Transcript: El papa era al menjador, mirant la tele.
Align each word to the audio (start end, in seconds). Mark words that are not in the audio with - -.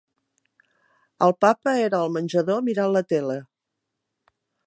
El 1.25 1.33
papa 1.45 1.75
era 1.83 2.01
al 2.07 2.09
menjador, 2.17 2.65
mirant 2.71 2.91
la 2.97 3.05
tele. 3.13 3.39